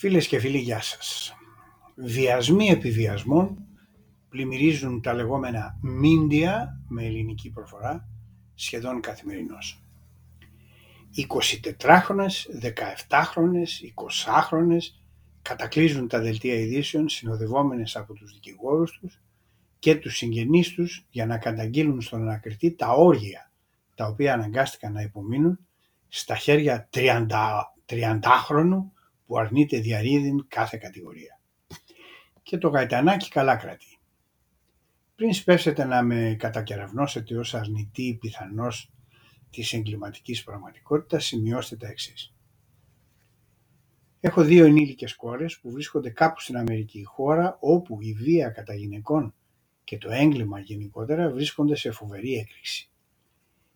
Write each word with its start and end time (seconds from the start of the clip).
Φίλες 0.00 0.26
και 0.26 0.38
φίλοι, 0.38 0.58
γεια 0.58 0.80
σας. 0.80 1.34
Βιασμοί 1.94 2.68
επιβιασμών 2.68 3.66
πλημμυρίζουν 4.28 5.00
τα 5.02 5.12
λεγόμενα 5.12 5.78
μίντια 5.82 6.80
με 6.88 7.04
ελληνική 7.04 7.50
προφορά 7.50 8.08
σχεδόν 8.54 9.00
καθημερινώς. 9.00 9.82
24χρονες, 11.14 12.46
17χρονες, 12.60 13.68
20χρονες 13.94 14.82
κατακλείζουν 15.42 16.08
τα 16.08 16.20
δελτία 16.20 16.54
ειδήσεων 16.54 17.08
συνοδευόμενες 17.08 17.96
από 17.96 18.14
τους 18.14 18.32
δικηγόρους 18.32 18.98
τους 18.98 19.20
και 19.78 19.94
τους 19.94 20.16
συγγενείς 20.16 20.74
τους 20.74 21.06
για 21.10 21.26
να 21.26 21.38
καταγγείλουν 21.38 22.00
στον 22.00 22.20
ανακριτή 22.22 22.70
τα 22.70 22.88
όργια 22.92 23.52
τα 23.94 24.06
οποία 24.06 24.34
αναγκάστηκαν 24.34 24.92
να 24.92 25.02
υπομείνουν 25.02 25.58
στα 26.08 26.36
χέρια 26.36 26.88
30, 26.92 27.26
30χρονου 27.86 28.90
που 29.30 29.38
αρνείται 29.38 29.78
διαρρήδην 29.78 30.44
κάθε 30.48 30.78
κατηγορία. 30.78 31.40
Και 32.42 32.58
το 32.58 32.68
γαϊτανάκι 32.68 33.28
καλά 33.28 33.56
κρατεί. 33.56 33.98
Πριν 35.14 35.32
σπεύσετε 35.32 35.84
να 35.84 36.02
με 36.02 36.36
κατακεραυνώσετε 36.38 37.38
ως 37.38 37.54
αρνητή 37.54 38.18
πιθανός 38.20 38.92
της 39.50 39.72
εγκληματικής 39.72 40.44
πραγματικότητας, 40.44 41.24
σημειώστε 41.24 41.76
τα 41.76 41.88
εξής. 41.88 42.34
Έχω 44.20 44.42
δύο 44.42 44.64
ενήλικες 44.64 45.16
κόρες 45.16 45.58
που 45.58 45.70
βρίσκονται 45.70 46.10
κάπου 46.10 46.40
στην 46.40 46.56
Αμερική, 46.56 47.04
χώρα 47.04 47.56
όπου 47.60 47.98
η 48.00 48.12
βία 48.12 48.48
κατά 48.48 48.74
γυναικών 48.74 49.34
και 49.84 49.98
το 49.98 50.10
έγκλημα 50.10 50.60
γενικότερα 50.60 51.30
βρίσκονται 51.30 51.76
σε 51.76 51.90
φοβερή 51.90 52.34
έκρηξη. 52.34 52.90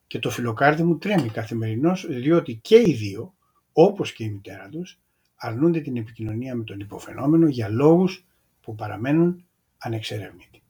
Και 0.07 0.19
το 0.19 0.31
φιλοκάρδι 0.31 0.83
μου 0.83 0.99
τρέμει 0.99 1.29
καθημερινώς 1.29 2.07
διότι 2.07 2.55
και 2.55 2.83
οι 2.87 2.93
δύο, 2.93 3.35
όπως 3.73 4.13
και 4.13 4.25
η 4.25 4.31
μητέρα 4.31 4.69
τους, 4.69 4.99
αρνούνται 5.37 5.81
την 5.81 5.97
επικοινωνία 5.97 6.55
με 6.55 6.65
τον 6.65 6.81
υποφαινόμενο 6.81 7.49
για 7.49 7.69
λόγους 7.69 8.27
που 8.61 8.75
παραμένουν 8.75 9.45
ανεξερεύνητοι. 9.79 10.63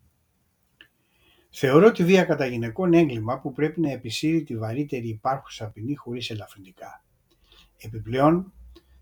Θεωρώ 1.50 1.92
τη 1.92 2.04
βία 2.04 2.24
κατά 2.24 2.46
γυναικών 2.46 2.92
έγκλημα 2.92 3.40
που 3.40 3.52
πρέπει 3.52 3.80
να 3.80 3.90
επισύρει 3.90 4.42
τη 4.42 4.56
βαρύτερη 4.56 5.08
υπάρχουσα 5.08 5.66
ποινή 5.66 5.94
χωρίς 5.94 6.30
ελαφρυντικά. 6.30 7.04
Επιπλέον, 7.76 8.52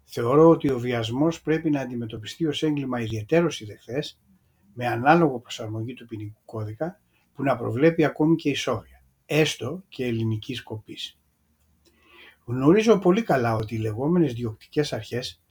θεωρώ 0.04 0.48
ότι 0.48 0.70
ο 0.70 0.78
βιασμός 0.78 1.42
πρέπει 1.42 1.70
να 1.70 1.80
αντιμετωπιστεί 1.80 2.46
ως 2.46 2.62
έγκλημα 2.62 3.00
ιδιαίτερος 3.00 3.60
ιδεχθές 3.60 4.20
με 4.74 4.86
ανάλογο 4.86 5.38
προσαρμογή 5.38 5.94
του 5.94 6.06
ποινικού 6.06 6.40
κώδικα 6.44 7.00
που 7.34 7.42
να 7.42 7.56
προβλέπει 7.56 8.04
ακόμη 8.04 8.36
και 8.36 8.50
ισόβια, 8.50 9.02
έστω 9.26 9.82
και 9.88 10.04
ελληνικής 10.04 10.58
σκοπής. 10.58 11.18
Γνωρίζω 12.44 12.98
πολύ 12.98 13.22
καλά 13.22 13.54
ότι 13.54 13.74
οι 13.74 13.78
λεγόμενες 13.78 14.32
διοκτικές 14.32 14.92
αρχές 14.92 15.41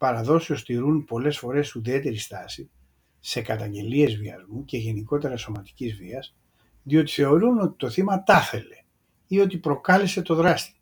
παραδόσεως 0.00 0.64
τηρούν 0.64 1.04
πολλές 1.04 1.38
φορές 1.38 1.74
ουδέτερη 1.74 2.16
στάση 2.16 2.70
σε 3.20 3.42
καταγγελίες 3.42 4.16
βιασμού 4.16 4.64
και 4.64 4.76
γενικότερα 4.76 5.36
σωματικής 5.36 5.94
βίας, 5.94 6.36
διότι 6.82 7.12
θεωρούν 7.12 7.58
ότι 7.58 7.74
το 7.76 7.90
θύμα 7.90 8.22
τάφελε 8.22 8.84
ή 9.26 9.40
ότι 9.40 9.58
προκάλεσε 9.58 10.22
το 10.22 10.34
δράστη. 10.34 10.80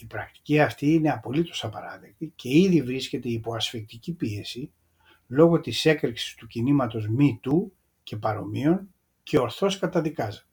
Η 0.00 0.06
πρακτική 0.06 0.60
αυτή 0.60 0.92
είναι 0.92 1.10
απολύτως 1.10 1.64
απαράδεκτη 1.64 2.32
και 2.36 2.48
ήδη 2.48 2.82
βρίσκεται 2.82 3.28
υπό 3.28 3.54
ασφεκτική 3.54 4.12
πίεση 4.12 4.72
λόγω 5.26 5.60
της 5.60 5.84
έκρηξης 5.84 6.34
του 6.34 6.46
κινήματος 6.46 7.08
του 7.40 7.72
και 8.02 8.16
παρομοίων 8.16 8.94
και 9.22 9.38
ορθώς 9.38 9.78
καταδικάζεται. 9.78 10.44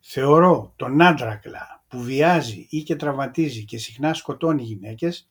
Θεωρώ 0.00 0.72
τον 0.76 1.02
άντρακλα 1.02 1.84
που 1.88 2.02
βιάζει 2.02 2.66
ή 2.70 2.82
και 2.82 2.96
τραυματίζει 2.96 3.64
και 3.64 3.78
συχνά 3.78 4.14
σκοτώνει 4.14 4.62
γυναίκες 4.62 5.29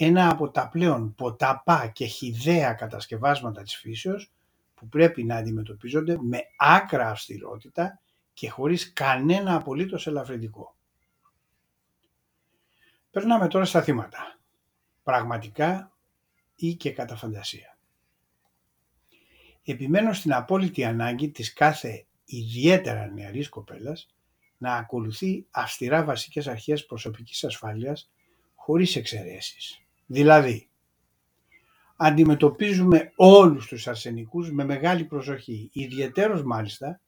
ένα 0.00 0.30
από 0.30 0.50
τα 0.50 0.68
πλέον 0.68 1.14
ποταπά 1.14 1.86
και 1.86 2.06
χιδαία 2.06 2.72
κατασκευάσματα 2.72 3.62
της 3.62 3.76
φύσεως 3.76 4.32
που 4.74 4.88
πρέπει 4.88 5.24
να 5.24 5.36
αντιμετωπίζονται 5.36 6.16
με 6.20 6.40
άκρα 6.56 7.10
αυστηρότητα 7.10 8.00
και 8.32 8.50
χωρίς 8.50 8.92
κανένα 8.92 9.54
απολύτως 9.54 10.06
ελαφρυντικό. 10.06 10.76
Περνάμε 13.10 13.48
τώρα 13.48 13.64
στα 13.64 13.82
θύματα. 13.82 14.38
Πραγματικά 15.02 15.92
ή 16.54 16.74
και 16.74 16.92
κατά 16.92 17.16
φαντασία. 17.16 17.78
Επιμένω 19.64 20.12
στην 20.12 20.32
απόλυτη 20.32 20.84
ανάγκη 20.84 21.30
της 21.30 21.52
κάθε 21.52 22.06
ιδιαίτερα 22.24 23.06
νεαρής 23.06 23.48
κοπέλας 23.48 24.14
να 24.58 24.74
ακολουθεί 24.74 25.46
αυστηρά 25.50 26.04
βασικές 26.04 26.46
αρχές 26.46 26.86
προσωπικής 26.86 27.44
ασφάλειας 27.44 28.10
χωρίς 28.54 28.96
εξαιρέσεις. 28.96 29.82
Δηλαδή, 30.10 30.68
αντιμετωπίζουμε 31.96 33.12
όλους 33.16 33.66
τους 33.66 33.88
αρσενικούς 33.88 34.52
με 34.52 34.64
μεγάλη 34.64 35.04
προσοχή, 35.04 35.70
ιδιαίτερος 35.72 36.42
μάλιστα 36.42 37.00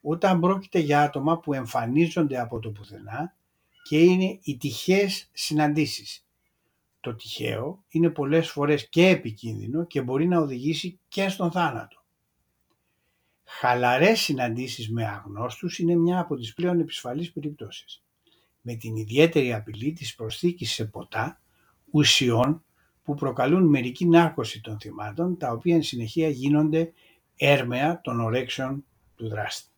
όταν 0.00 0.40
πρόκειται 0.40 0.78
για 0.78 1.02
άτομα 1.02 1.38
που 1.38 1.52
εμφανίζονται 1.52 2.40
από 2.40 2.58
το 2.58 2.70
πουθενά 2.70 3.36
και 3.82 3.98
είναι 3.98 4.38
οι 4.42 4.56
τυχαίες 4.56 5.30
συναντήσεις. 5.32 6.26
Το 7.00 7.14
τυχαίο 7.14 7.84
είναι 7.88 8.10
πολλές 8.10 8.50
φορές 8.50 8.88
και 8.88 9.06
επικίνδυνο 9.06 9.86
και 9.86 10.02
μπορεί 10.02 10.26
να 10.26 10.38
οδηγήσει 10.38 11.00
και 11.08 11.28
στον 11.28 11.50
θάνατο. 11.50 12.02
Χαλαρές 13.44 14.20
συναντήσεις 14.20 14.90
με 14.90 15.06
αγνώστους 15.06 15.78
είναι 15.78 15.96
μια 15.96 16.18
από 16.18 16.36
τις 16.36 16.54
πλέον 16.54 16.80
επισφαλείς 16.80 17.32
περιπτώσεις. 17.32 18.02
Με 18.60 18.74
την 18.74 18.96
ιδιαίτερη 18.96 19.54
απειλή 19.54 19.92
της 19.92 20.14
προσθήκης 20.14 20.72
σε 20.72 20.84
ποτά 20.84 21.40
ουσιών 21.90 22.62
που 23.02 23.14
προκαλούν 23.14 23.66
μερική 23.66 24.06
νάρκωση 24.06 24.60
των 24.60 24.78
θυμάτων, 24.80 25.36
τα 25.36 25.50
οποία 25.50 25.74
εν 25.74 25.82
συνεχεία 25.82 26.28
γίνονται 26.28 26.92
έρμεα 27.36 28.00
των 28.00 28.20
ορέξεων 28.20 28.84
του 29.14 29.28
δράστη. 29.28 29.70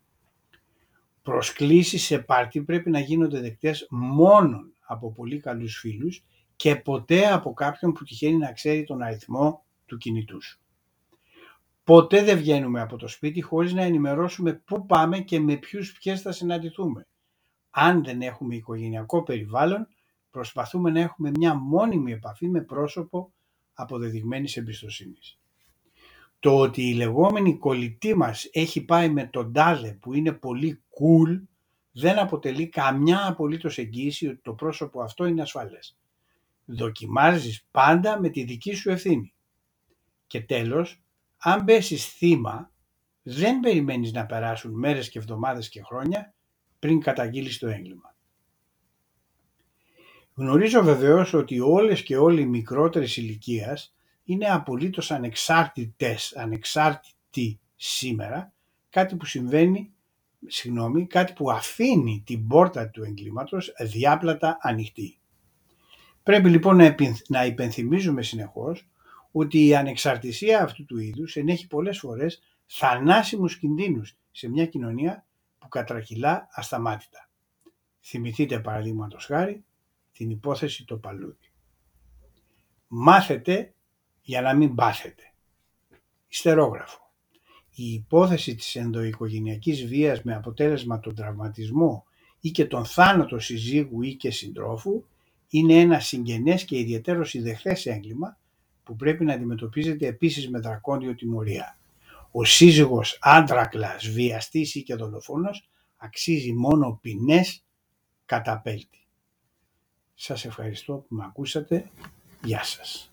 Προσκλήσεις 1.22 2.04
σε 2.04 2.18
πάρτι 2.18 2.62
πρέπει 2.62 2.90
να 2.90 3.00
γίνονται 3.00 3.40
δεκτές 3.40 3.86
μόνο 3.90 4.60
από 4.80 5.12
πολύ 5.12 5.40
καλούς 5.40 5.78
φίλους 5.78 6.24
και 6.56 6.76
ποτέ 6.76 7.32
από 7.32 7.52
κάποιον 7.52 7.92
που 7.92 8.04
τυχαίνει 8.04 8.36
να 8.36 8.52
ξέρει 8.52 8.84
τον 8.84 9.02
αριθμό 9.02 9.64
του 9.86 9.96
κινητού 9.96 10.42
σου. 10.42 10.60
Ποτέ 11.84 12.22
δεν 12.22 12.38
βγαίνουμε 12.38 12.80
από 12.80 12.96
το 12.96 13.08
σπίτι 13.08 13.40
χωρίς 13.40 13.72
να 13.72 13.82
ενημερώσουμε 13.82 14.52
πού 14.52 14.86
πάμε 14.86 15.18
και 15.18 15.40
με 15.40 15.56
ποιους 15.56 15.92
ποιες 15.92 16.20
θα 16.20 16.32
συναντηθούμε. 16.32 17.06
Αν 17.70 18.04
δεν 18.04 18.22
έχουμε 18.22 18.54
οικογενειακό 18.54 19.22
περιβάλλον, 19.22 19.88
προσπαθούμε 20.30 20.90
να 20.90 21.00
έχουμε 21.00 21.30
μια 21.30 21.54
μόνιμη 21.54 22.12
επαφή 22.12 22.48
με 22.48 22.60
πρόσωπο 22.60 23.32
αποδεδειγμένης 23.74 24.56
εμπιστοσύνης. 24.56 25.38
Το 26.38 26.58
ότι 26.58 26.82
η 26.82 26.94
λεγόμενη 26.94 27.58
κολλητή 27.58 28.16
μας 28.16 28.48
έχει 28.52 28.84
πάει 28.84 29.08
με 29.08 29.26
τον 29.26 29.52
τάδε 29.52 29.98
που 30.00 30.14
είναι 30.14 30.32
πολύ 30.32 30.82
cool 30.88 31.40
δεν 31.92 32.18
αποτελεί 32.18 32.68
καμιά 32.68 33.26
απολύτως 33.26 33.78
εγγύηση 33.78 34.26
ότι 34.26 34.40
το 34.42 34.52
πρόσωπο 34.54 35.02
αυτό 35.02 35.24
είναι 35.24 35.42
ασφαλές. 35.42 35.98
Δοκιμάζεις 36.64 37.66
πάντα 37.70 38.20
με 38.20 38.28
τη 38.28 38.44
δική 38.44 38.74
σου 38.74 38.90
ευθύνη. 38.90 39.34
Και 40.26 40.40
τέλος, 40.40 41.02
αν 41.36 41.64
πέσεις 41.64 42.06
θύμα, 42.06 42.72
δεν 43.22 43.60
περιμένεις 43.60 44.12
να 44.12 44.26
περάσουν 44.26 44.72
μέρες 44.78 45.10
και 45.10 45.18
εβδομάδες 45.18 45.68
και 45.68 45.82
χρόνια 45.82 46.34
πριν 46.78 47.00
καταγγείλεις 47.00 47.58
το 47.58 47.68
έγκλημα. 47.68 48.14
Γνωρίζω 50.40 50.82
βεβαίως 50.82 51.32
ότι 51.32 51.60
όλες 51.60 52.02
και 52.02 52.16
όλοι 52.16 52.40
οι 52.40 52.46
μικρότερες 52.46 53.16
ηλικίας 53.16 53.94
είναι 54.24 54.46
απολύτως 54.46 55.10
ανεξάρτητες, 55.10 56.36
ανεξάρτητοι 56.36 57.60
σήμερα, 57.76 58.52
κάτι 58.90 59.16
που 59.16 59.24
συμβαίνει, 59.24 59.92
συγγνώμη, 60.46 61.06
κάτι 61.06 61.32
που 61.32 61.50
αφήνει 61.50 62.22
την 62.26 62.46
πόρτα 62.46 62.88
του 62.88 63.02
εγκλήματος 63.02 63.72
διάπλατα 63.78 64.58
ανοιχτή. 64.60 65.18
Πρέπει 66.22 66.48
λοιπόν 66.48 66.80
να 67.28 67.44
υπενθυμίζουμε 67.44 68.22
συνεχώς 68.22 68.88
ότι 69.30 69.66
η 69.66 69.74
ανεξαρτησία 69.74 70.62
αυτού 70.62 70.84
του 70.84 70.98
είδους 70.98 71.36
ενέχει 71.36 71.66
πολλές 71.66 71.98
φορές 71.98 72.42
θανάσιμους 72.66 73.58
κινδύνους 73.58 74.16
σε 74.30 74.48
μια 74.48 74.66
κοινωνία 74.66 75.26
που 75.58 75.68
κατρακυλά 75.68 76.48
ασταμάτητα. 76.50 77.28
Θυμηθείτε 78.00 78.60
παραδείγματος 78.60 79.24
χάρη 79.24 79.64
την 80.20 80.30
υπόθεση 80.30 80.84
το 80.84 80.96
παλούδι. 80.96 81.50
Μάθετε 82.88 83.74
για 84.20 84.40
να 84.40 84.54
μην 84.54 84.74
πάθετε. 84.74 85.22
Ιστερόγραφο. 86.28 87.12
Η 87.74 87.92
υπόθεση 87.92 88.54
της 88.54 88.76
ενδοοικογενειακής 88.76 89.86
βίας 89.86 90.22
με 90.22 90.34
αποτέλεσμα 90.34 91.00
τον 91.00 91.14
τραυματισμό 91.14 92.04
ή 92.40 92.50
και 92.50 92.66
τον 92.66 92.84
θάνατο 92.84 93.38
συζύγου 93.38 94.02
ή 94.02 94.14
και 94.14 94.30
συντρόφου 94.30 95.04
είναι 95.48 95.74
ένα 95.74 96.00
συγγενές 96.00 96.64
και 96.64 96.78
ιδιαίτερο 96.78 97.26
ιδεχθές 97.32 97.86
έγκλημα 97.86 98.38
που 98.84 98.96
πρέπει 98.96 99.24
να 99.24 99.34
αντιμετωπίζεται 99.34 100.06
επίσης 100.06 100.50
με 100.50 100.58
δρακόντιο 100.58 101.14
τιμωρία. 101.14 101.78
Ο 102.30 102.44
σύζυγος 102.44 103.18
άντρακλας, 103.20 104.08
βιαστής 104.08 104.74
ή 104.74 104.82
και 104.82 104.94
δολοφόνος 104.94 105.68
αξίζει 105.96 106.52
μόνο 106.52 106.98
ποινές 107.02 107.64
καταπέλτη. 108.26 108.99
Σας 110.22 110.44
ευχαριστώ 110.44 110.92
που 110.94 111.14
με 111.14 111.24
ακούσατε. 111.24 111.90
Γεια 112.42 112.64
σας. 112.64 113.09